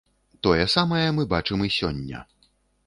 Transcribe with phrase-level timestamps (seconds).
[0.47, 2.25] Тое самае мы бачым і сёння.